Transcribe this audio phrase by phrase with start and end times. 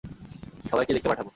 [0.71, 1.29] সবাইকে লিখে পাঠাবো।